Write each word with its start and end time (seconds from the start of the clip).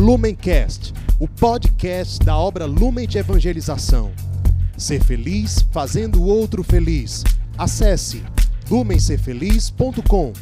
Lumencast, 0.00 0.94
o 1.18 1.28
podcast 1.28 2.24
da 2.24 2.34
obra 2.34 2.64
Lumen 2.64 3.06
de 3.06 3.18
Evangelização. 3.18 4.10
Ser 4.74 5.04
feliz 5.04 5.60
fazendo 5.70 6.22
o 6.22 6.24
outro 6.24 6.62
feliz. 6.62 7.22
Acesse 7.58 8.22
lumencerfeliz.com. 8.70 10.32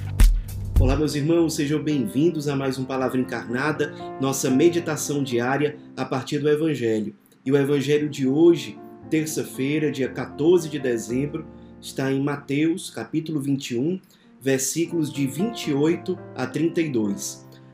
Olá, 0.79 0.95
meus 0.97 1.17
irmãos, 1.17 1.57
sejam 1.57 1.83
bem-vindos 1.83 2.47
a 2.47 2.55
mais 2.55 2.79
um 2.79 2.85
Palavra 2.85 3.19
Encarnada, 3.19 3.93
nossa 4.21 4.49
meditação 4.49 5.24
diária 5.24 5.77
a 5.97 6.04
partir 6.04 6.38
do 6.38 6.49
Evangelho. 6.49 7.17
E 7.45 7.51
o 7.51 7.56
Evangelho 7.56 8.09
de 8.09 8.29
hoje, 8.29 8.79
terça-feira, 9.11 9.90
dia 9.90 10.09
14 10.09 10.69
de 10.69 10.79
dezembro, 10.79 11.45
está 11.81 12.13
em 12.13 12.22
Mateus, 12.22 12.90
capítulo 12.90 13.40
21, 13.40 14.01
versículos 14.40 15.13
de 15.13 15.27
28 15.27 16.16
a 16.37 16.47
32. 16.47 17.48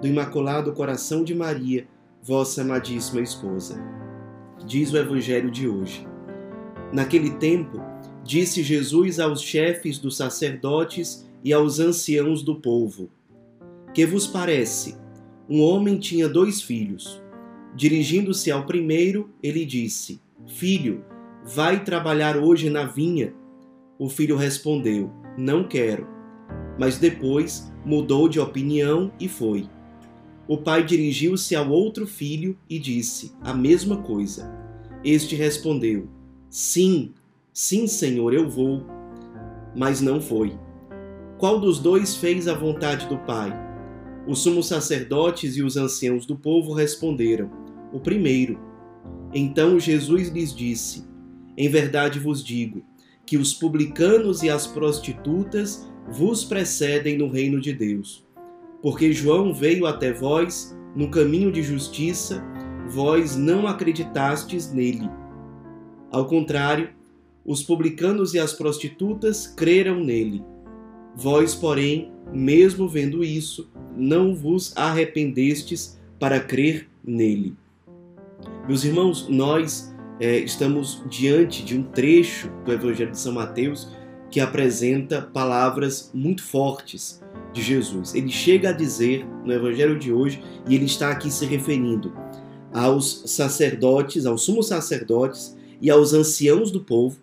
do 0.00 0.06
Imaculado 0.06 0.72
Coração 0.72 1.24
de 1.24 1.34
Maria, 1.34 1.86
vossa 2.22 2.62
amadíssima 2.62 3.20
esposa. 3.20 3.80
Diz 4.66 4.92
o 4.92 4.98
Evangelho 4.98 5.50
de 5.50 5.68
hoje. 5.68 6.06
Naquele 6.92 7.30
tempo, 7.30 7.80
disse 8.22 8.62
Jesus 8.62 9.18
aos 9.18 9.40
chefes 9.40 9.98
dos 9.98 10.16
sacerdotes 10.16 11.26
e 11.42 11.52
aos 11.52 11.78
anciãos 11.80 12.42
do 12.42 12.56
povo: 12.56 13.10
Que 13.94 14.04
vos 14.04 14.26
parece? 14.26 14.96
Um 15.48 15.62
homem 15.62 15.98
tinha 15.98 16.28
dois 16.28 16.60
filhos. 16.60 17.22
Dirigindo-se 17.74 18.50
ao 18.50 18.66
primeiro, 18.66 19.30
ele 19.42 19.64
disse: 19.64 20.20
Filho, 20.46 21.04
vai 21.44 21.84
trabalhar 21.84 22.36
hoje 22.36 22.68
na 22.68 22.84
vinha. 22.84 23.32
O 23.98 24.08
filho 24.08 24.36
respondeu: 24.36 25.10
Não 25.38 25.64
quero. 25.64 26.06
Mas 26.78 26.98
depois 26.98 27.72
mudou 27.84 28.28
de 28.28 28.38
opinião 28.40 29.12
e 29.20 29.28
foi. 29.28 29.68
O 30.48 30.56
pai 30.56 30.84
dirigiu-se 30.84 31.56
ao 31.56 31.70
outro 31.70 32.06
filho 32.06 32.56
e 32.70 32.78
disse 32.78 33.32
a 33.40 33.52
mesma 33.52 33.96
coisa. 33.98 34.52
Este 35.02 35.34
respondeu: 35.34 36.08
Sim, 36.48 37.12
sim, 37.52 37.86
senhor, 37.86 38.32
eu 38.32 38.48
vou. 38.48 38.84
Mas 39.74 40.00
não 40.00 40.20
foi. 40.20 40.56
Qual 41.38 41.60
dos 41.60 41.78
dois 41.78 42.16
fez 42.16 42.48
a 42.48 42.54
vontade 42.54 43.06
do 43.08 43.18
Pai? 43.18 43.52
Os 44.26 44.40
sumos 44.40 44.66
sacerdotes 44.66 45.56
e 45.56 45.62
os 45.62 45.76
anciãos 45.76 46.24
do 46.24 46.36
povo 46.36 46.72
responderam: 46.72 47.50
O 47.92 48.00
primeiro. 48.00 48.58
Então 49.34 49.78
Jesus 49.78 50.28
lhes 50.28 50.54
disse: 50.54 51.04
Em 51.56 51.68
verdade 51.68 52.18
vos 52.18 52.42
digo 52.42 52.82
que 53.26 53.36
os 53.36 53.52
publicanos 53.52 54.42
e 54.42 54.48
as 54.48 54.66
prostitutas 54.66 55.86
vos 56.08 56.44
precedem 56.44 57.18
no 57.18 57.28
reino 57.28 57.60
de 57.60 57.72
Deus. 57.72 58.25
Porque 58.86 59.12
João 59.12 59.52
veio 59.52 59.84
até 59.84 60.12
vós 60.12 60.72
no 60.94 61.10
caminho 61.10 61.50
de 61.50 61.60
justiça, 61.60 62.40
vós 62.88 63.34
não 63.34 63.66
acreditastes 63.66 64.72
nele. 64.72 65.10
Ao 66.08 66.24
contrário, 66.24 66.90
os 67.44 67.64
publicanos 67.64 68.32
e 68.32 68.38
as 68.38 68.52
prostitutas 68.52 69.48
creram 69.48 69.98
nele. 70.04 70.40
Vós, 71.16 71.52
porém, 71.52 72.12
mesmo 72.32 72.88
vendo 72.88 73.24
isso, 73.24 73.68
não 73.96 74.32
vos 74.32 74.72
arrependestes 74.76 75.98
para 76.20 76.38
crer 76.38 76.88
nele. 77.04 77.56
Meus 78.68 78.84
irmãos, 78.84 79.28
nós 79.28 79.92
é, 80.20 80.38
estamos 80.38 81.02
diante 81.10 81.64
de 81.64 81.76
um 81.76 81.82
trecho 81.82 82.52
do 82.64 82.72
Evangelho 82.72 83.10
de 83.10 83.18
São 83.18 83.32
Mateus 83.32 83.92
que 84.30 84.38
apresenta 84.38 85.22
palavras 85.22 86.08
muito 86.14 86.44
fortes 86.44 87.20
de 87.56 87.62
Jesus. 87.62 88.14
Ele 88.14 88.30
chega 88.30 88.68
a 88.68 88.72
dizer 88.72 89.26
no 89.44 89.52
Evangelho 89.52 89.98
de 89.98 90.12
hoje, 90.12 90.42
e 90.68 90.74
ele 90.74 90.84
está 90.84 91.10
aqui 91.10 91.30
se 91.30 91.46
referindo 91.46 92.12
aos 92.72 93.22
sacerdotes, 93.26 94.26
aos 94.26 94.42
sumos 94.42 94.68
sacerdotes 94.68 95.56
e 95.80 95.90
aos 95.90 96.12
anciãos 96.12 96.70
do 96.70 96.80
povo, 96.80 97.18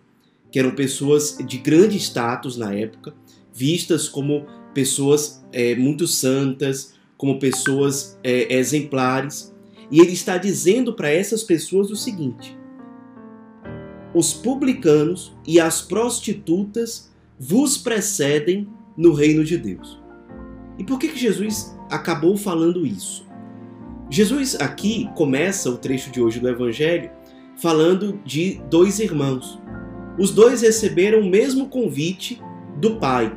que 0.51 0.57
eram 0.57 0.71
pessoas 0.71 1.37
de 1.45 1.57
grande 1.59 1.97
status 1.97 2.57
na 2.57 2.73
época, 2.73 3.13
vistas 3.53 4.09
como 4.09 4.45
pessoas 4.73 5.45
é, 5.51 5.75
muito 5.75 6.07
santas, 6.07 6.95
como 7.15 7.39
pessoas 7.39 8.17
é, 8.23 8.55
exemplares. 8.55 9.53
E 9.91 9.99
ele 9.99 10.13
está 10.13 10.37
dizendo 10.37 10.93
para 10.93 11.11
essas 11.11 11.43
pessoas 11.43 11.91
o 11.91 11.95
seguinte: 11.95 12.57
os 14.15 14.33
publicanos 14.33 15.31
e 15.45 15.59
as 15.59 15.81
prostitutas 15.81 17.11
vos 17.39 17.77
precedem 17.77 18.67
no 18.97 19.13
reino 19.13 19.43
de 19.43 19.57
Deus. 19.57 20.02
E 20.77 20.83
por 20.83 20.99
que, 20.99 21.09
que 21.09 21.19
Jesus 21.19 21.77
acabou 21.89 22.35
falando 22.37 22.85
isso? 22.85 23.27
Jesus 24.09 24.55
aqui 24.59 25.09
começa 25.15 25.69
o 25.69 25.77
trecho 25.77 26.11
de 26.11 26.21
hoje 26.21 26.39
do 26.39 26.49
Evangelho 26.49 27.09
falando 27.57 28.19
de 28.25 28.61
dois 28.69 28.99
irmãos. 28.99 29.59
Os 30.17 30.31
dois 30.31 30.61
receberam 30.61 31.21
o 31.21 31.29
mesmo 31.29 31.67
convite 31.67 32.41
do 32.79 32.97
pai, 32.97 33.31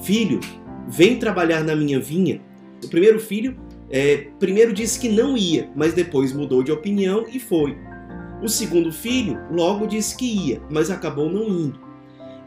Filho, 0.00 0.40
vem 0.88 1.18
trabalhar 1.18 1.64
na 1.64 1.74
minha 1.74 1.98
vinha. 1.98 2.40
O 2.84 2.88
primeiro 2.88 3.18
filho 3.18 3.56
é, 3.90 4.28
primeiro 4.38 4.72
disse 4.72 5.00
que 5.00 5.08
não 5.08 5.36
ia, 5.36 5.70
mas 5.74 5.94
depois 5.94 6.32
mudou 6.32 6.62
de 6.62 6.72
opinião 6.72 7.24
e 7.30 7.38
foi. 7.38 7.76
O 8.42 8.48
segundo 8.48 8.92
filho 8.92 9.38
logo 9.50 9.86
disse 9.86 10.16
que 10.16 10.26
ia, 10.26 10.62
mas 10.70 10.90
acabou 10.90 11.30
não 11.30 11.48
indo. 11.48 11.80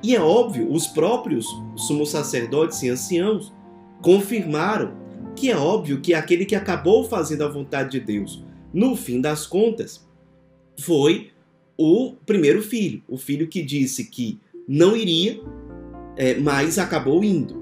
E 0.04 0.16
é 0.16 0.22
óbvio, 0.22 0.72
os 0.72 0.88
próprios 0.88 1.46
sumos 1.76 2.12
sacerdotes 2.12 2.82
e 2.84 2.90
anciãos 2.90 3.54
confirmaram 4.02 4.98
que 5.36 5.50
é 5.50 5.58
óbvio 5.58 6.02
que 6.02 6.14
aquele 6.14 6.46
que 6.46 6.56
acabou 6.56 7.04
fazendo 7.04 7.44
a 7.44 7.48
vontade 7.48 7.92
de 7.92 8.00
Deus, 8.00 8.44
no 8.74 8.96
fim 8.96 9.22
das 9.22 9.48
contas, 9.48 10.08
foi 10.80 11.32
o 11.78 12.14
primeiro 12.26 12.62
filho, 12.62 13.02
o 13.08 13.18
filho 13.18 13.48
que 13.48 13.62
disse 13.62 14.06
que 14.06 14.40
não 14.68 14.96
iria, 14.96 15.40
é, 16.18 16.36
mas 16.36 16.78
acabou 16.78 17.24
indo. 17.24 17.58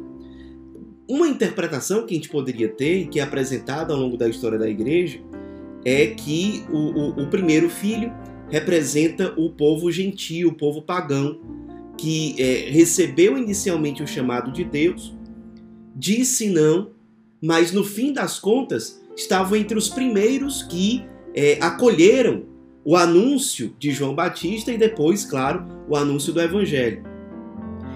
Uma 1.08 1.28
interpretação 1.28 2.06
que 2.06 2.14
a 2.14 2.18
gente 2.18 2.30
poderia 2.30 2.68
ter, 2.68 3.08
que 3.08 3.20
é 3.20 3.24
apresentada 3.24 3.94
ao 3.94 4.00
longo 4.00 4.18
da 4.18 4.28
história 4.28 4.58
da 4.58 4.68
igreja, 4.68 5.20
é 5.86 6.08
que 6.08 6.66
o, 6.70 6.78
o, 6.78 7.24
o 7.24 7.28
primeiro 7.28 7.70
filho 7.70 8.12
representa 8.50 9.34
o 9.38 9.50
povo 9.52 9.92
gentio, 9.92 10.50
o 10.50 10.54
povo 10.54 10.82
pagão, 10.82 11.40
que 11.98 12.36
é, 12.42 12.70
recebeu 12.70 13.38
inicialmente 13.38 14.04
o 14.04 14.08
chamado 14.08 14.52
de 14.52 14.64
Deus, 14.64 15.17
disse 15.98 16.50
não, 16.50 16.92
mas 17.42 17.72
no 17.72 17.84
fim 17.84 18.14
das 18.14 18.40
contas 18.40 19.02
estavam 19.16 19.58
entre 19.58 19.78
os 19.78 19.90
primeiros 19.90 20.62
que 20.62 21.04
é, 21.34 21.58
acolheram 21.60 22.46
o 22.86 22.96
anúncio 22.96 23.76
de 23.80 23.92
João 23.92 24.14
Batista 24.14 24.72
e 24.72 24.78
depois, 24.78 25.26
claro, 25.26 25.66
o 25.90 25.96
anúncio 25.96 26.32
do 26.32 26.40
Evangelho. 26.40 27.04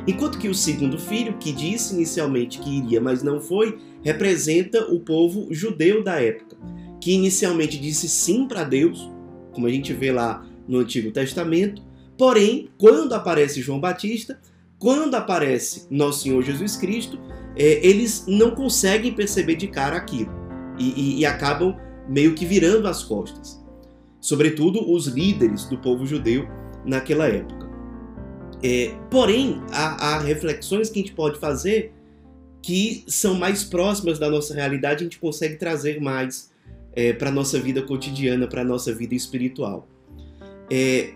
Enquanto 0.08 0.40
que 0.40 0.50
o 0.50 0.56
segundo 0.56 0.98
filho, 0.98 1.38
que 1.38 1.52
disse 1.52 1.94
inicialmente 1.94 2.60
que 2.60 2.80
iria, 2.80 3.00
mas 3.00 3.22
não 3.22 3.40
foi, 3.40 3.78
representa 4.02 4.92
o 4.92 5.00
povo 5.00 5.48
judeu 5.52 6.04
da 6.04 6.20
época, 6.20 6.58
que 7.00 7.14
inicialmente 7.14 7.80
disse 7.80 8.10
sim 8.10 8.48
para 8.48 8.64
Deus, 8.64 9.10
como 9.54 9.68
a 9.68 9.70
gente 9.70 9.94
vê 9.94 10.12
lá 10.12 10.46
no 10.68 10.80
Antigo 10.80 11.12
Testamento, 11.12 11.84
porém, 12.18 12.70
quando 12.80 13.14
aparece 13.14 13.62
João 13.62 13.80
Batista, 13.80 14.40
quando 14.80 15.14
aparece 15.14 15.86
Nosso 15.92 16.24
Senhor 16.24 16.42
Jesus 16.42 16.76
Cristo, 16.76 17.20
é, 17.56 17.86
eles 17.86 18.26
não 18.28 18.52
conseguem 18.52 19.14
perceber 19.14 19.56
de 19.56 19.68
cara 19.68 19.98
aquilo 19.98 20.32
e, 20.78 20.90
e, 20.90 21.20
e 21.20 21.26
acabam 21.26 21.76
meio 22.08 22.34
que 22.36 22.46
virando 22.46 22.88
as 22.88 23.04
costas. 23.04 23.62
Sobretudo 24.20 24.92
os 24.92 25.08
líderes 25.08 25.66
do 25.66 25.78
povo 25.78 26.06
judeu 26.06 26.48
naquela 26.86 27.28
época. 27.28 27.70
É, 28.64 28.94
porém, 29.10 29.62
há, 29.72 30.16
há, 30.16 30.20
reflexões 30.20 30.90
que 30.90 31.00
a 31.00 31.02
gente 31.02 31.14
pode 31.14 31.40
fazer 31.40 31.94
que 32.62 33.04
são 33.08 33.34
mais 33.34 33.64
próximas 33.64 34.20
da 34.20 34.30
nossa 34.30 34.54
realidade, 34.54 35.02
a 35.02 35.04
gente 35.04 35.18
consegue 35.18 35.56
trazer 35.56 36.00
mais 36.00 36.52
é, 36.94 37.12
para 37.12 37.30
a 37.30 37.32
nossa 37.32 37.60
vida 37.60 37.82
cotidiana, 37.82 38.48
para 38.48 38.62
a 38.62 38.64
nossa 38.64 38.94
vida 38.94 39.16
espiritual. 39.16 39.88
É, 40.70 41.14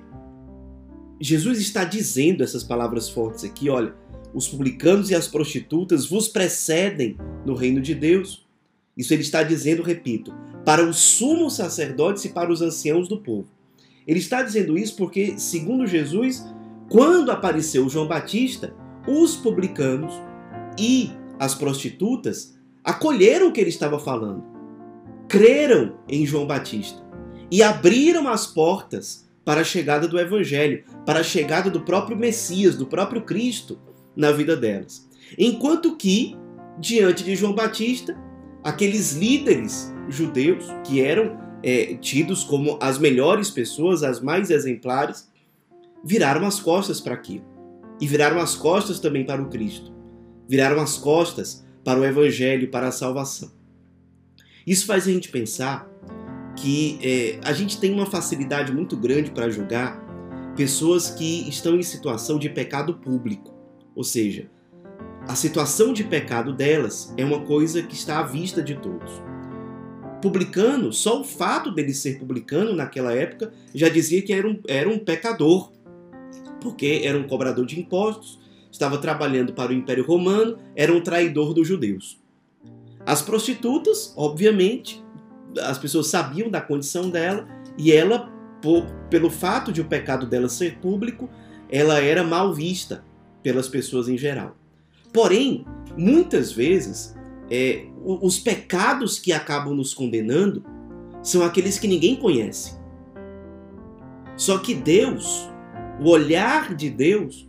Jesus 1.22 1.60
está 1.60 1.84
dizendo 1.84 2.44
essas 2.44 2.64
palavras 2.64 3.10
fortes 3.10 3.44
aqui, 3.44 3.70
olha, 3.70 3.94
os 4.36 4.50
publicanos 4.50 5.10
e 5.10 5.16
as 5.16 5.30
prostitutas 5.30 6.06
vos 6.06 6.28
precedem 6.28 7.16
no 7.46 7.56
reino 7.56 7.82
de 7.82 7.96
Deus. 7.96 8.46
Isso 8.98 9.14
ele 9.14 9.22
está 9.22 9.42
dizendo, 9.42 9.82
repito, 9.82 10.34
para 10.66 10.86
os 10.86 10.98
sumos 10.98 11.56
sacerdotes 11.56 12.26
e 12.26 12.30
para 12.30 12.52
os 12.52 12.62
anciãos 12.62 13.08
do 13.08 13.22
povo. 13.22 13.48
Ele 14.06 14.20
está 14.20 14.44
dizendo 14.44 14.78
isso 14.78 14.98
porque, 14.98 15.40
segundo 15.40 15.88
Jesus, 15.88 16.46
quando 16.90 17.32
apareceu 17.32 17.88
João 17.88 18.08
Batista, 18.08 18.76
os 19.08 19.38
publicanos 19.38 20.14
e 20.78 21.12
as 21.40 21.56
prostitutas 21.56 22.58
acolheram 22.84 23.48
o 23.48 23.52
que 23.54 23.62
ele 23.62 23.70
estava 23.70 23.98
falando, 23.98 24.44
creram 25.30 25.98
em 26.10 26.26
João 26.26 26.46
Batista 26.46 27.02
e 27.50 27.64
abriram 27.64 28.28
as 28.28 28.46
portas 28.46 29.26
para 29.46 29.62
a 29.62 29.66
chegada 29.66 30.08
do 30.08 30.20
Evangelho, 30.20 30.84
para 31.06 31.20
a 31.20 31.24
chegada 31.24 31.70
do 31.70 31.82
próprio 31.82 32.18
Messias, 32.18 32.76
do 32.76 32.86
próprio 32.86 33.22
Cristo 33.22 33.80
na 34.16 34.32
vida 34.32 34.56
delas. 34.56 35.08
Enquanto 35.38 35.96
que, 35.96 36.36
diante 36.80 37.24
de 37.24 37.36
João 37.36 37.54
Batista, 37.54 38.18
aqueles 38.64 39.14
líderes 39.14 39.94
judeus 40.10 40.66
que 40.84 41.02
eram 41.02 41.38
é, 41.64 41.96
tidos 41.96 42.44
como 42.44 42.78
as 42.82 42.98
melhores 42.98 43.50
pessoas, 43.50 44.04
as 44.04 44.22
mais 44.22 44.50
exemplares, 44.50 45.30
viraram 46.04 46.46
as 46.46 46.60
costas 46.60 47.02
para 47.02 47.16
aquilo. 47.16 47.46
E 48.00 48.08
viraram 48.08 48.40
as 48.40 48.56
costas 48.56 49.00
também 49.00 49.26
para 49.26 49.42
o 49.42 49.50
Cristo. 49.50 49.94
Viraram 50.48 50.80
as 50.80 50.98
costas 50.98 51.66
para 51.84 52.00
o 52.00 52.06
Evangelho, 52.06 52.70
para 52.70 52.88
a 52.88 52.92
salvação. 52.92 53.52
Isso 54.66 54.86
faz 54.86 55.08
a 55.08 55.12
gente 55.12 55.30
pensar 55.30 55.90
que 56.56 57.00
é, 57.02 57.40
a 57.44 57.54
gente 57.54 57.80
tem 57.80 57.92
uma 57.92 58.06
facilidade 58.06 58.72
muito 58.72 58.96
grande 58.96 59.32
para 59.32 59.50
julgar 59.50 60.04
pessoas 60.56 61.10
que 61.10 61.48
estão 61.50 61.76
em 61.76 61.84
situação 61.84 62.40
de 62.40 62.50
pecado 62.50 62.96
público. 62.96 63.55
Ou 63.96 64.04
seja, 64.04 64.50
a 65.28 65.36
situação 65.36 65.94
de 65.94 66.04
pecado 66.04 66.54
delas 66.54 67.14
é 67.18 67.26
uma 67.26 67.42
coisa 67.42 67.82
que 67.82 67.96
está 67.96 68.20
à 68.20 68.24
vista 68.24 68.62
de 68.62 68.76
todos 68.76 69.24
publicano, 70.26 70.92
só 70.92 71.22
o 71.22 71.24
fato 71.24 71.70
dele 71.70 71.94
ser 71.94 72.18
publicano 72.18 72.74
naquela 72.74 73.14
época 73.14 73.54
já 73.76 73.90
dizia 73.90 74.24
que 74.24 74.34
era 74.34 74.48
um, 74.48 74.60
era 74.68 74.90
um 74.90 74.98
pecador, 74.98 75.72
porque 76.60 77.02
era 77.04 77.16
um 77.16 77.28
cobrador 77.28 77.64
de 77.64 77.80
impostos, 77.80 78.40
estava 78.72 78.98
trabalhando 78.98 79.54
para 79.54 79.72
o 79.72 79.76
Império 79.76 80.04
Romano, 80.04 80.58
era 80.76 80.92
um 80.92 81.00
traidor 81.00 81.54
dos 81.54 81.68
judeus. 81.68 82.20
As 83.06 83.22
prostitutas, 83.22 84.16
obviamente, 84.18 85.04
as 85.62 85.78
pessoas 85.78 86.08
sabiam 86.08 86.50
da 86.50 86.60
condição 86.60 87.08
dela 87.08 87.48
e 87.78 87.92
ela, 87.92 88.28
por, 88.64 88.84
pelo 89.12 89.30
fato 89.30 89.72
de 89.72 89.80
o 89.82 89.86
pecado 89.86 90.26
dela 90.26 90.50
ser 90.50 90.80
público, 90.80 91.30
ela 91.70 92.02
era 92.02 92.24
mal 92.24 92.52
vista 92.52 93.04
pelas 93.46 93.70
pessoas 93.70 94.10
em 94.10 94.18
geral. 94.18 94.58
Porém, 95.14 95.68
muitas 95.96 96.52
vezes 96.52 97.16
é, 97.48 97.86
os 98.04 98.40
pecados 98.40 99.20
que 99.20 99.32
acabam 99.32 99.76
nos 99.76 99.94
condenando 99.94 100.66
são 101.22 101.44
aqueles 101.44 101.78
que 101.78 101.88
ninguém 101.88 102.16
conhece. 102.16 102.76
Só 104.36 104.58
que 104.58 104.74
Deus, 104.74 105.48
o 106.02 106.10
olhar 106.10 106.74
de 106.74 106.90
Deus, 106.90 107.48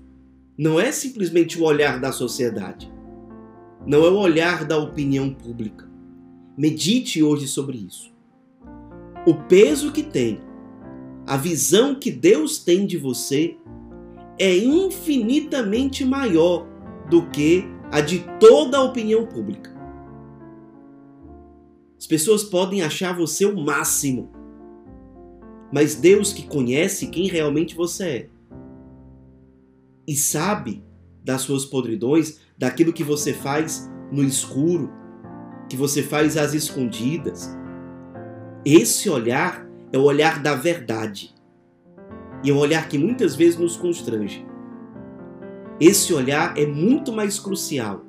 não 0.56 0.78
é 0.78 0.92
simplesmente 0.92 1.58
o 1.58 1.64
olhar 1.64 1.98
da 1.98 2.12
sociedade, 2.12 2.92
não 3.86 4.04
é 4.04 4.10
o 4.10 4.18
olhar 4.18 4.66
da 4.66 4.76
opinião 4.76 5.32
pública. 5.32 5.88
Medite 6.58 7.22
hoje 7.22 7.48
sobre 7.48 7.78
isso. 7.78 8.14
O 9.26 9.34
peso 9.34 9.90
que 9.90 10.02
tem, 10.02 10.42
a 11.26 11.38
visão 11.38 11.94
que 11.94 12.10
Deus 12.10 12.58
tem 12.58 12.86
de 12.86 12.98
você 12.98 13.56
é 14.38 14.56
infinitamente 14.56 16.04
maior 16.04 16.66
do 17.08 17.28
que 17.30 17.64
a 17.90 18.00
de 18.00 18.24
toda 18.38 18.78
a 18.78 18.82
opinião 18.82 19.26
pública. 19.26 19.74
As 21.98 22.06
pessoas 22.06 22.44
podem 22.44 22.82
achar 22.82 23.16
você 23.16 23.46
o 23.46 23.56
máximo, 23.56 24.30
mas 25.72 25.94
Deus 25.94 26.32
que 26.32 26.46
conhece 26.46 27.08
quem 27.08 27.26
realmente 27.28 27.74
você 27.74 28.04
é 28.04 28.36
e 30.06 30.14
sabe 30.14 30.84
das 31.24 31.42
suas 31.42 31.64
podridões, 31.64 32.38
daquilo 32.56 32.92
que 32.92 33.02
você 33.02 33.32
faz 33.32 33.90
no 34.12 34.22
escuro, 34.22 34.90
que 35.68 35.76
você 35.76 36.02
faz 36.02 36.36
às 36.36 36.54
escondidas. 36.54 37.50
Esse 38.64 39.10
olhar 39.10 39.66
é 39.92 39.98
o 39.98 40.02
olhar 40.02 40.40
da 40.40 40.54
verdade. 40.54 41.34
E 42.46 42.50
é 42.50 42.52
um 42.54 42.58
olhar 42.58 42.88
que 42.88 42.96
muitas 42.96 43.34
vezes 43.34 43.58
nos 43.58 43.76
constrange. 43.76 44.46
Esse 45.80 46.14
olhar 46.14 46.56
é 46.56 46.64
muito 46.64 47.12
mais 47.12 47.40
crucial 47.40 48.04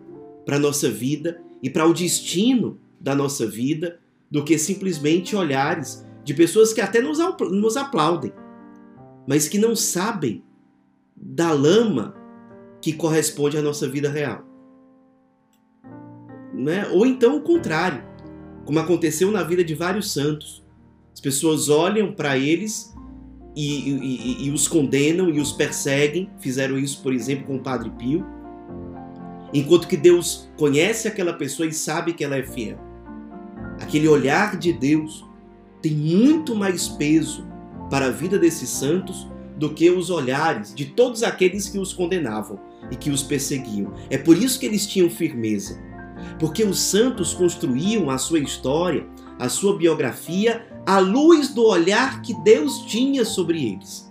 para 0.45 0.57
a 0.57 0.59
nossa 0.59 0.91
vida 0.91 1.41
e 1.61 1.71
para 1.71 1.87
o 1.87 1.93
destino 1.93 2.79
da 3.01 3.15
nossa 3.15 3.47
vida 3.47 3.99
do 4.29 4.45
que 4.45 4.55
simplesmente 4.59 5.35
olhares 5.35 6.05
de 6.23 6.35
pessoas 6.35 6.71
que 6.71 6.79
até 6.79 7.01
nos, 7.01 7.17
nos 7.49 7.75
aplaudem, 7.75 8.31
mas 9.27 9.49
que 9.49 9.57
não 9.57 9.75
sabem 9.75 10.43
da 11.15 11.51
lama 11.51 12.15
que 12.79 12.93
corresponde 12.93 13.57
à 13.57 13.61
nossa 13.63 13.89
vida 13.89 14.07
real. 14.07 14.45
Né? 16.53 16.87
Ou 16.89 17.07
então 17.07 17.37
o 17.37 17.41
contrário, 17.41 18.03
como 18.65 18.77
aconteceu 18.77 19.31
na 19.31 19.41
vida 19.41 19.63
de 19.63 19.73
vários 19.73 20.13
santos. 20.13 20.63
As 21.11 21.19
pessoas 21.19 21.69
olham 21.69 22.13
para 22.13 22.37
eles 22.37 22.95
e, 23.59 23.89
e, 23.89 24.47
e, 24.47 24.51
os 24.51 24.67
condenam 24.67 25.29
e 25.29 25.39
os 25.39 25.51
perseguem. 25.51 26.29
Fizeram 26.39 26.77
isso, 26.77 27.01
por 27.01 27.13
exemplo, 27.13 27.45
com 27.45 27.55
o 27.55 27.63
Padre 27.63 27.89
Pio. 27.91 28.25
Enquanto 29.53 29.87
que 29.87 29.97
Deus 29.97 30.49
conhece 30.57 31.07
aquela 31.07 31.33
pessoa 31.33 31.67
e 31.67 31.73
sabe 31.73 32.13
que 32.13 32.23
ela 32.23 32.35
é 32.35 32.43
fiel 32.43 32.87
aquele 33.81 34.07
olhar 34.07 34.57
de 34.57 34.73
Deus 34.73 35.25
tem 35.81 35.93
muito 35.93 36.55
mais 36.55 36.87
peso 36.87 37.47
para 37.89 38.07
a 38.07 38.11
vida 38.11 38.37
desses 38.37 38.69
santos 38.69 39.27
do 39.57 39.73
que 39.73 39.89
os 39.89 40.09
olhares 40.09 40.73
de 40.73 40.85
todos 40.85 41.23
aqueles 41.23 41.69
que 41.69 41.79
os 41.79 41.93
condenavam 41.93 42.59
e 42.91 42.95
que 42.95 43.09
os 43.09 43.23
perseguiam. 43.23 43.93
É 44.09 44.17
por 44.17 44.37
isso 44.37 44.59
que 44.59 44.65
eles 44.65 44.85
tinham 44.85 45.09
firmeza. 45.09 45.79
Porque 46.39 46.63
os 46.63 46.79
santos 46.79 47.33
construíam 47.33 48.09
a 48.09 48.17
sua 48.17 48.39
história, 48.39 49.05
a 49.39 49.49
sua 49.49 49.77
biografia, 49.77 50.65
à 50.87 50.99
luz 50.99 51.49
do 51.49 51.65
olhar 51.65 52.21
que 52.21 52.33
Deus 52.43 52.85
tinha 52.85 53.25
sobre 53.25 53.73
eles. 53.73 54.09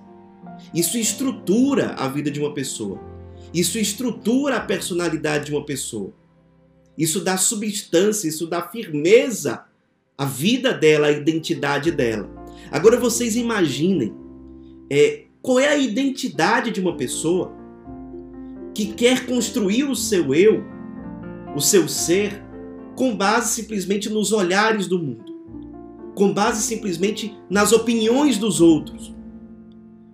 Isso 0.75 0.99
estrutura 0.99 1.95
a 1.95 2.07
vida 2.07 2.31
de 2.31 2.39
uma 2.39 2.53
pessoa. 2.53 3.01
Isso 3.55 3.79
estrutura 3.79 4.59
a 4.59 4.61
personalidade 4.61 5.47
de 5.47 5.53
uma 5.53 5.65
pessoa. 5.65 6.13
Isso 6.99 7.21
dá 7.21 7.39
substância, 7.39 8.29
isso 8.29 8.47
dá 8.47 8.61
firmeza 8.61 9.65
à 10.19 10.27
vida 10.27 10.75
dela, 10.75 11.07
à 11.07 11.13
identidade 11.13 11.91
dela. 11.91 12.29
Agora 12.71 13.01
vocês 13.01 13.37
imaginem 13.37 14.15
é, 14.91 15.25
qual 15.41 15.59
é 15.59 15.69
a 15.69 15.79
identidade 15.79 16.71
de 16.71 16.81
uma 16.81 16.95
pessoa 16.95 17.55
que 18.75 18.93
quer 18.93 19.25
construir 19.25 19.85
o 19.85 19.97
seu 19.97 20.35
eu, 20.35 20.63
o 21.57 21.61
seu 21.61 21.89
ser, 21.89 22.45
com 22.95 23.17
base 23.17 23.55
simplesmente 23.55 24.11
nos 24.11 24.31
olhares 24.31 24.87
do 24.87 24.99
mundo, 24.99 25.36
com 26.17 26.33
base 26.33 26.63
simplesmente 26.63 27.37
nas 27.49 27.73
opiniões 27.73 28.39
dos 28.39 28.59
outros. 28.61 29.15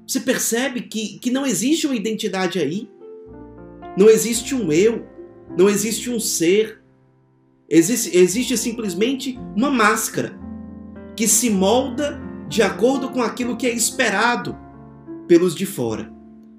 Você 0.04 0.18
percebe 0.18 0.82
que, 0.82 1.16
que 1.20 1.30
não 1.30 1.46
existe 1.46 1.86
uma 1.86 1.94
identidade 1.94 2.58
aí, 2.58 2.90
não 3.96 4.08
existe 4.10 4.52
um 4.52 4.72
eu, 4.72 5.06
não 5.56 5.68
existe 5.68 6.10
um 6.10 6.18
ser. 6.18 6.82
Existe, 7.70 8.16
existe 8.16 8.58
simplesmente 8.58 9.38
uma 9.56 9.70
máscara 9.70 10.36
que 11.16 11.28
se 11.28 11.48
molda 11.48 12.20
de 12.48 12.62
acordo 12.62 13.08
com 13.10 13.22
aquilo 13.22 13.56
que 13.56 13.66
é 13.66 13.72
esperado 13.72 14.58
pelos 15.28 15.54
de 15.54 15.64
fora. 15.64 16.12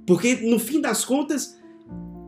Porque 0.07 0.35
no 0.35 0.57
fim 0.57 0.79
das 0.79 1.03
contas, 1.03 1.59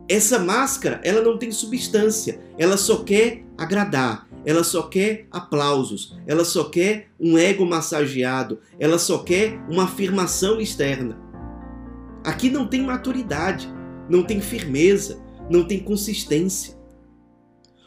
essa 0.06 0.38
máscara, 0.38 1.00
ela 1.02 1.22
não 1.22 1.38
tem 1.38 1.50
substância, 1.50 2.38
ela 2.58 2.76
só 2.76 3.02
quer 3.02 3.42
agradar, 3.56 4.25
ela 4.46 4.62
só 4.62 4.82
quer 4.82 5.26
aplausos, 5.32 6.16
ela 6.24 6.44
só 6.44 6.64
quer 6.64 7.08
um 7.18 7.36
ego 7.36 7.66
massageado, 7.66 8.60
ela 8.78 8.96
só 8.96 9.18
quer 9.18 9.58
uma 9.68 9.84
afirmação 9.84 10.60
externa. 10.60 11.20
Aqui 12.24 12.48
não 12.48 12.68
tem 12.68 12.80
maturidade, 12.82 13.68
não 14.08 14.22
tem 14.22 14.40
firmeza, 14.40 15.20
não 15.50 15.64
tem 15.64 15.80
consistência. 15.80 16.76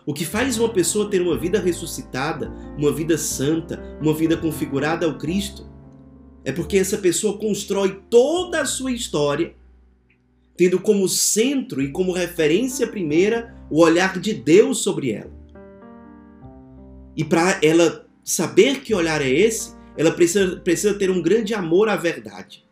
O 0.06 0.14
que 0.14 0.26
faz 0.26 0.60
uma 0.60 0.68
pessoa 0.68 1.10
ter 1.10 1.22
uma 1.22 1.38
vida 1.38 1.62
ressuscitada, 1.62 2.52
uma 2.78 2.92
vida 2.92 3.18
santa, 3.18 3.82
uma 4.02 4.14
vida 4.14 4.36
configurada 4.36 5.06
ao 5.06 5.18
Cristo, 5.18 5.66
é 6.44 6.52
porque 6.52 6.78
essa 6.78 6.98
pessoa 6.98 7.38
constrói 7.38 8.02
toda 8.10 8.62
a 8.62 8.66
sua 8.66 8.92
história 8.92 9.56
tendo 10.58 10.78
como 10.78 11.08
centro 11.08 11.82
e 11.82 11.90
como 11.90 12.12
referência 12.12 12.86
primeira 12.86 13.56
o 13.70 13.82
olhar 13.82 14.20
de 14.20 14.34
Deus 14.34 14.80
sobre 14.80 15.12
ela. 15.12 15.39
E 17.20 17.24
para 17.24 17.60
ela 17.62 18.08
saber 18.24 18.80
que 18.80 18.96
olhar 18.96 19.22
é 19.22 19.30
esse, 19.30 19.76
ela 19.96 20.10
precisa, 20.10 20.58
precisa 20.58 20.94
ter 20.94 21.12
um 21.12 21.22
grande 21.22 21.54
amor 21.54 21.88
à 21.88 21.96
verdade 21.96 22.68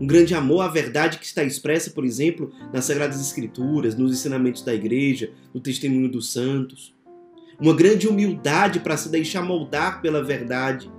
um 0.00 0.06
grande 0.06 0.34
amor 0.34 0.62
à 0.62 0.68
verdade 0.68 1.18
que 1.18 1.26
está 1.26 1.44
expressa, 1.44 1.90
por 1.90 2.06
exemplo, 2.06 2.50
nas 2.72 2.86
Sagradas 2.86 3.20
Escrituras, 3.20 3.94
nos 3.94 4.12
ensinamentos 4.12 4.62
da 4.62 4.74
igreja, 4.74 5.30
no 5.52 5.60
testemunho 5.60 6.08
dos 6.08 6.32
santos. 6.32 6.94
uma 7.60 7.74
grande 7.74 8.08
humildade 8.08 8.80
para 8.80 8.96
se 8.96 9.10
deixar 9.10 9.42
moldar 9.42 10.00
pela 10.00 10.24
verdade. 10.24 10.90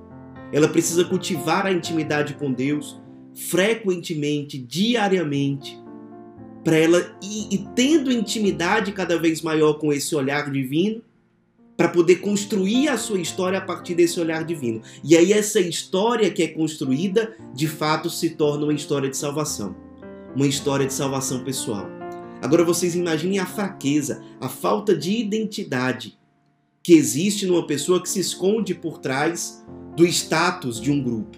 Ela 0.53 0.67
precisa 0.67 1.03
cultivar 1.03 1.65
a 1.65 1.71
intimidade 1.71 2.35
com 2.35 2.53
Deus 2.53 3.01
frequentemente, 3.33 4.59
diariamente, 4.59 5.79
para 6.63 6.77
ela 6.77 6.99
ir, 7.23 7.55
ir 7.55 7.67
tendo 7.75 8.11
intimidade 8.11 8.91
cada 8.91 9.17
vez 9.17 9.41
maior 9.41 9.79
com 9.79 9.91
esse 9.91 10.13
olhar 10.13 10.51
divino, 10.51 11.01
para 11.81 11.89
poder 11.89 12.17
construir 12.17 12.89
a 12.89 12.95
sua 12.95 13.19
história 13.19 13.57
a 13.57 13.61
partir 13.61 13.95
desse 13.95 14.19
olhar 14.19 14.45
divino. 14.45 14.83
E 15.03 15.17
aí 15.17 15.33
essa 15.33 15.59
história 15.59 16.29
que 16.29 16.43
é 16.43 16.47
construída, 16.47 17.35
de 17.55 17.67
fato 17.67 18.07
se 18.07 18.29
torna 18.29 18.65
uma 18.65 18.73
história 18.73 19.09
de 19.09 19.17
salvação, 19.17 19.75
uma 20.35 20.45
história 20.45 20.85
de 20.85 20.93
salvação 20.93 21.43
pessoal. 21.43 21.88
Agora 22.39 22.63
vocês 22.63 22.93
imaginem 22.93 23.39
a 23.39 23.47
fraqueza, 23.47 24.23
a 24.39 24.47
falta 24.47 24.95
de 24.95 25.11
identidade 25.17 26.19
que 26.83 26.93
existe 26.93 27.47
numa 27.47 27.65
pessoa 27.65 28.00
que 28.00 28.09
se 28.09 28.19
esconde 28.19 28.75
por 28.75 29.00
trás 29.00 29.65
do 29.97 30.05
status 30.05 30.79
de 30.79 30.91
um 30.91 31.01
grupo, 31.01 31.35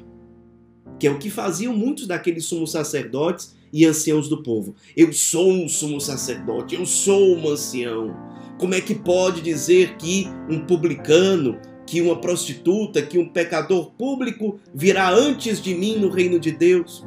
que 1.00 1.08
é 1.08 1.10
o 1.10 1.20
que 1.20 1.30
faziam 1.30 1.74
muitos 1.74 2.06
daqueles 2.06 2.44
sumos 2.44 2.74
sacerdotes 2.74 3.56
e 3.72 3.86
anciãos 3.86 4.28
do 4.28 4.44
povo. 4.44 4.76
Eu 4.94 5.14
sou 5.14 5.50
um 5.50 5.70
sumo 5.70 6.02
sacerdote, 6.02 6.76
eu 6.76 6.86
sou 6.86 7.38
um 7.38 7.48
ancião. 7.48 8.33
Como 8.64 8.76
é 8.76 8.80
que 8.80 8.96
pode 8.96 9.42
dizer 9.42 9.98
que 9.98 10.26
um 10.50 10.62
publicano, 10.62 11.60
que 11.86 12.00
uma 12.00 12.22
prostituta, 12.22 13.02
que 13.02 13.18
um 13.18 13.28
pecador 13.28 13.92
público 13.92 14.58
virá 14.74 15.14
antes 15.14 15.62
de 15.62 15.76
mim 15.76 15.98
no 15.98 16.08
reino 16.08 16.40
de 16.40 16.50
Deus? 16.50 17.06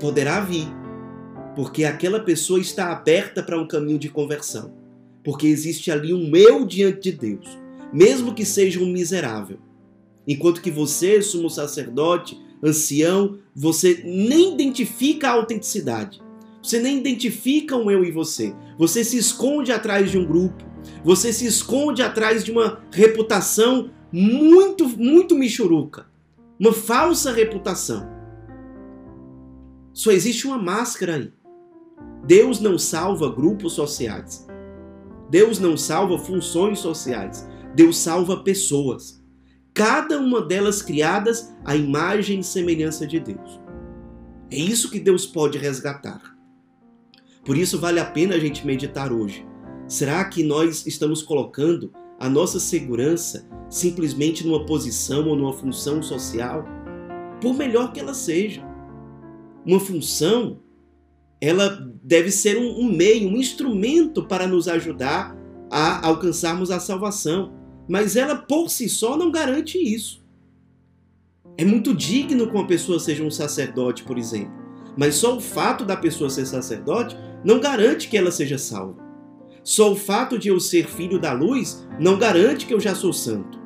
Poderá 0.00 0.40
vir, 0.40 0.66
porque 1.54 1.84
aquela 1.84 2.18
pessoa 2.18 2.58
está 2.58 2.90
aberta 2.90 3.44
para 3.44 3.56
um 3.56 3.64
caminho 3.64 3.96
de 3.96 4.08
conversão, 4.08 4.74
porque 5.22 5.46
existe 5.46 5.88
ali 5.88 6.12
um 6.12 6.34
eu 6.34 6.66
diante 6.66 7.12
de 7.12 7.12
Deus, 7.12 7.56
mesmo 7.92 8.34
que 8.34 8.44
seja 8.44 8.80
um 8.80 8.90
miserável. 8.90 9.60
Enquanto 10.26 10.62
que 10.62 10.70
você, 10.72 11.22
sumo 11.22 11.48
sacerdote, 11.48 12.36
ancião, 12.60 13.38
você 13.54 14.02
nem 14.04 14.54
identifica 14.54 15.28
a 15.28 15.34
autenticidade. 15.34 16.20
Você 16.60 16.78
nem 16.78 16.98
identifica 16.98 17.76
um 17.76 17.90
eu 17.90 18.04
e 18.04 18.10
você. 18.12 18.54
Você 18.82 19.04
se 19.04 19.16
esconde 19.16 19.70
atrás 19.70 20.10
de 20.10 20.18
um 20.18 20.26
grupo. 20.26 20.64
Você 21.04 21.32
se 21.32 21.46
esconde 21.46 22.02
atrás 22.02 22.42
de 22.42 22.50
uma 22.50 22.82
reputação 22.90 23.92
muito, 24.10 24.88
muito 24.98 25.36
michuruca. 25.36 26.06
Uma 26.58 26.72
falsa 26.72 27.30
reputação. 27.30 28.10
Só 29.92 30.10
existe 30.10 30.48
uma 30.48 30.58
máscara 30.58 31.14
aí. 31.14 31.32
Deus 32.26 32.58
não 32.58 32.76
salva 32.76 33.32
grupos 33.32 33.74
sociais. 33.74 34.48
Deus 35.30 35.60
não 35.60 35.76
salva 35.76 36.18
funções 36.18 36.80
sociais. 36.80 37.48
Deus 37.76 37.96
salva 37.96 38.42
pessoas 38.42 39.22
cada 39.72 40.18
uma 40.18 40.42
delas 40.42 40.82
criadas 40.82 41.54
à 41.64 41.76
imagem 41.76 42.40
e 42.40 42.44
semelhança 42.44 43.06
de 43.06 43.20
Deus. 43.20 43.60
É 44.50 44.56
isso 44.56 44.90
que 44.90 44.98
Deus 44.98 45.24
pode 45.24 45.56
resgatar. 45.56 46.31
Por 47.44 47.56
isso 47.56 47.78
vale 47.78 48.00
a 48.00 48.04
pena 48.04 48.34
a 48.34 48.38
gente 48.38 48.66
meditar 48.66 49.12
hoje. 49.12 49.46
Será 49.88 50.24
que 50.24 50.42
nós 50.42 50.86
estamos 50.86 51.22
colocando 51.22 51.92
a 52.18 52.28
nossa 52.28 52.60
segurança 52.60 53.48
simplesmente 53.68 54.46
numa 54.46 54.64
posição 54.64 55.26
ou 55.28 55.36
numa 55.36 55.52
função 55.52 56.02
social? 56.02 56.64
Por 57.40 57.54
melhor 57.54 57.92
que 57.92 58.00
ela 58.00 58.14
seja. 58.14 58.62
Uma 59.66 59.80
função, 59.80 60.60
ela 61.40 61.68
deve 62.02 62.30
ser 62.30 62.58
um, 62.58 62.80
um 62.80 62.92
meio, 62.92 63.28
um 63.28 63.36
instrumento 63.36 64.24
para 64.24 64.46
nos 64.46 64.68
ajudar 64.68 65.36
a 65.70 66.06
alcançarmos 66.06 66.70
a 66.70 66.78
salvação 66.78 67.62
mas 67.88 68.16
ela 68.16 68.36
por 68.36 68.70
si 68.70 68.88
só 68.88 69.16
não 69.16 69.30
garante 69.30 69.78
isso. 69.78 70.22
É 71.56 71.64
muito 71.64 71.94
digno 71.94 72.46
que 72.46 72.54
uma 72.54 72.66
pessoa 72.66 72.98
seja 72.98 73.22
um 73.22 73.30
sacerdote, 73.30 74.02
por 74.04 74.16
exemplo, 74.16 74.52
mas 74.96 75.16
só 75.16 75.36
o 75.36 75.40
fato 75.40 75.84
da 75.84 75.96
pessoa 75.96 76.30
ser 76.30 76.46
sacerdote 76.46 77.16
não 77.44 77.60
garante 77.60 78.08
que 78.08 78.16
ela 78.16 78.30
seja 78.30 78.58
salva. 78.58 79.02
Só 79.64 79.92
o 79.92 79.96
fato 79.96 80.38
de 80.38 80.48
eu 80.48 80.58
ser 80.58 80.88
filho 80.88 81.18
da 81.18 81.32
luz 81.32 81.86
não 82.00 82.18
garante 82.18 82.66
que 82.66 82.74
eu 82.74 82.80
já 82.80 82.94
sou 82.94 83.12
santo. 83.12 83.60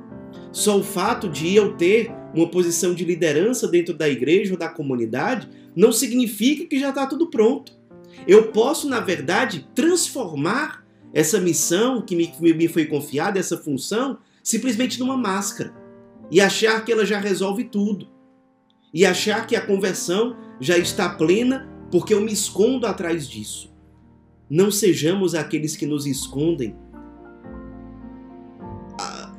Só 0.52 0.78
o 0.78 0.82
fato 0.82 1.28
de 1.28 1.54
eu 1.54 1.74
ter 1.76 2.10
uma 2.34 2.48
posição 2.48 2.94
de 2.94 3.04
liderança 3.04 3.66
dentro 3.66 3.94
da 3.94 4.08
igreja 4.08 4.52
ou 4.52 4.58
da 4.58 4.68
comunidade 4.68 5.48
não 5.74 5.92
significa 5.92 6.66
que 6.66 6.78
já 6.78 6.90
está 6.90 7.06
tudo 7.06 7.30
pronto. 7.30 7.72
Eu 8.26 8.50
posso, 8.52 8.88
na 8.88 9.00
verdade, 9.00 9.68
transformar 9.74 10.84
essa 11.12 11.40
missão 11.40 12.02
que 12.02 12.14
me, 12.14 12.32
me 12.54 12.68
foi 12.68 12.86
confiada, 12.86 13.38
essa 13.38 13.56
função, 13.56 14.18
simplesmente 14.42 14.98
numa 14.98 15.16
máscara. 15.16 15.74
E 16.30 16.40
achar 16.40 16.84
que 16.84 16.92
ela 16.92 17.06
já 17.06 17.18
resolve 17.18 17.64
tudo. 17.64 18.08
E 18.92 19.04
achar 19.04 19.46
que 19.46 19.56
a 19.56 19.60
conversão 19.60 20.36
já 20.60 20.76
está 20.76 21.08
plena 21.08 21.75
porque 21.90 22.14
eu 22.14 22.20
me 22.20 22.32
escondo 22.32 22.86
atrás 22.86 23.28
disso. 23.28 23.72
Não 24.48 24.70
sejamos 24.70 25.34
aqueles 25.34 25.76
que 25.76 25.86
nos 25.86 26.06
escondem 26.06 26.74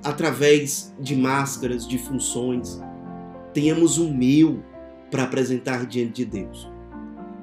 através 0.04 0.94
de 1.00 1.16
máscaras, 1.16 1.88
de 1.88 1.98
funções. 1.98 2.80
Tenhamos 3.54 3.98
um 3.98 4.14
meu 4.14 4.64
para 5.10 5.24
apresentar 5.24 5.86
diante 5.86 6.26
de 6.26 6.26
Deus. 6.26 6.70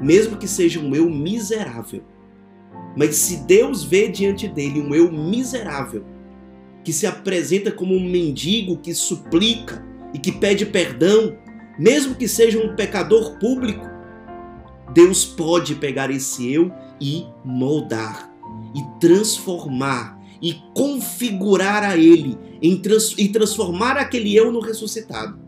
Mesmo 0.00 0.37
que 0.37 0.49
seja 0.49 0.80
um 0.80 0.94
eu 0.94 1.08
miserável 1.08 2.02
mas 2.96 3.16
se 3.16 3.38
Deus 3.38 3.82
vê 3.82 4.08
diante 4.08 4.46
dele 4.46 4.80
um 4.80 4.94
eu 4.94 5.11
miserável, 5.11 6.04
que 6.84 6.92
se 6.92 7.06
apresenta 7.06 7.73
como 7.73 7.94
um 7.94 8.08
mendigo 8.11 8.76
que 8.76 8.94
suplica 8.94 9.84
e 10.12 10.18
que 10.18 10.30
pede 10.30 10.66
perdão, 10.66 11.37
mesmo 11.78 12.14
que 12.14 12.28
seja 12.28 12.58
um 12.58 12.76
pecador 12.76 13.38
público, 13.38 13.84
Deus 14.94 15.24
pode 15.24 15.74
pegar 15.74 16.10
esse 16.10 16.50
eu 16.50 16.72
e 17.00 17.26
moldar, 17.44 18.32
e 18.74 19.00
transformar, 19.00 20.18
e 20.40 20.54
configurar 20.74 21.82
a 21.82 21.96
ele, 21.96 22.38
trans 22.80 23.14
e 23.18 23.28
transformar 23.28 23.96
aquele 23.96 24.34
eu 24.34 24.52
no 24.52 24.60
ressuscitado. 24.60 25.38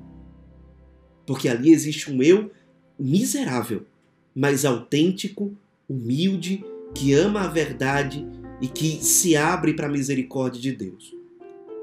Porque 1.25 1.49
ali 1.49 1.71
existe 1.71 2.11
um 2.11 2.21
eu 2.21 2.51
miserável, 2.99 3.87
mas 4.35 4.65
autêntico, 4.65 5.57
humilde 5.89 6.65
que 6.93 7.13
ama 7.13 7.43
a 7.43 7.49
verdade 7.49 8.27
e 8.61 8.67
que 8.67 9.05
se 9.05 9.37
abre 9.37 9.75
para 9.75 9.87
a 9.87 9.91
misericórdia 9.91 10.61
de 10.61 10.73
Deus. 10.73 11.15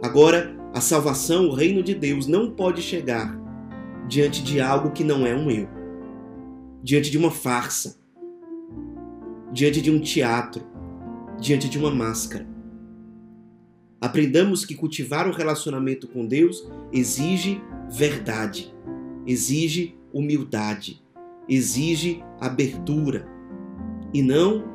Agora, 0.02 0.54
a 0.74 0.82
salvação, 0.82 1.48
o 1.48 1.54
reino 1.54 1.82
de 1.82 1.96
Deus, 1.96 2.28
não 2.28 2.52
pode 2.52 2.82
chegar 2.82 3.40
diante 4.08 4.44
de 4.44 4.60
algo 4.60 4.92
que 4.92 5.04
não 5.04 5.26
é 5.26 5.34
um 5.34 5.50
eu, 5.50 5.70
diante 6.84 7.10
de 7.10 7.18
uma 7.18 7.32
farsa, 7.32 7.98
diante 9.54 9.82
de 9.82 9.90
um 9.90 10.02
teatro, 10.02 10.66
diante 11.40 11.70
de 11.70 11.80
uma 11.80 11.90
máscara. 11.90 12.46
Aprendamos 14.02 14.66
que 14.66 14.76
cultivar 14.76 15.28
o 15.30 15.32
relacionamento 15.32 16.10
com 16.10 16.28
Deus 16.28 16.68
exige 16.92 17.62
verdade, 17.90 18.76
exige 19.26 19.96
humildade, 20.12 21.02
exige 21.48 22.22
abertura 22.40 23.26
e 24.14 24.22
não 24.22 24.66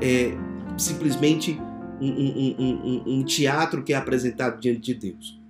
é, 0.00 0.32
simplesmente 0.76 1.56
um, 2.00 2.08
um, 2.08 2.56
um, 2.58 3.02
um 3.18 3.24
teatro 3.24 3.84
que 3.84 3.92
é 3.92 3.96
apresentado 3.96 4.60
diante 4.60 4.80
de 4.80 4.94
Deus. 4.94 5.40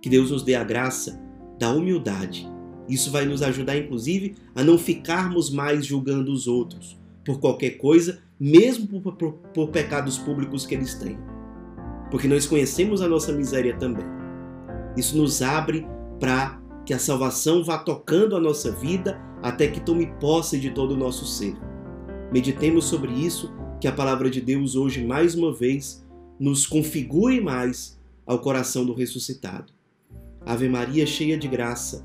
Que 0.00 0.08
Deus 0.08 0.30
nos 0.30 0.42
dê 0.42 0.54
a 0.54 0.64
graça 0.64 1.20
da 1.58 1.70
humildade. 1.72 2.53
Isso 2.88 3.10
vai 3.10 3.24
nos 3.24 3.42
ajudar, 3.42 3.76
inclusive, 3.76 4.34
a 4.54 4.62
não 4.62 4.78
ficarmos 4.78 5.50
mais 5.50 5.86
julgando 5.86 6.32
os 6.32 6.46
outros 6.46 6.98
por 7.24 7.40
qualquer 7.40 7.78
coisa, 7.78 8.22
mesmo 8.38 9.00
por, 9.00 9.14
por, 9.14 9.32
por 9.32 9.68
pecados 9.68 10.18
públicos 10.18 10.66
que 10.66 10.74
eles 10.74 10.94
têm. 10.94 11.18
Porque 12.10 12.28
nós 12.28 12.46
conhecemos 12.46 13.00
a 13.00 13.08
nossa 13.08 13.32
miséria 13.32 13.76
também. 13.76 14.04
Isso 14.96 15.16
nos 15.16 15.40
abre 15.40 15.86
para 16.20 16.60
que 16.84 16.92
a 16.92 16.98
salvação 16.98 17.64
vá 17.64 17.78
tocando 17.78 18.36
a 18.36 18.40
nossa 18.40 18.70
vida 18.70 19.18
até 19.42 19.66
que 19.66 19.80
tome 19.80 20.12
posse 20.20 20.58
de 20.58 20.70
todo 20.70 20.92
o 20.92 20.96
nosso 20.96 21.26
ser. 21.26 21.56
Meditemos 22.32 22.84
sobre 22.84 23.12
isso, 23.12 23.52
que 23.80 23.88
a 23.88 23.92
palavra 23.92 24.30
de 24.30 24.40
Deus 24.40 24.76
hoje, 24.76 25.04
mais 25.04 25.34
uma 25.34 25.52
vez, 25.52 26.04
nos 26.38 26.66
configure 26.66 27.40
mais 27.40 27.98
ao 28.26 28.38
coração 28.38 28.84
do 28.84 28.94
ressuscitado. 28.94 29.72
Ave 30.44 30.68
Maria, 30.68 31.06
cheia 31.06 31.38
de 31.38 31.48
graça, 31.48 32.04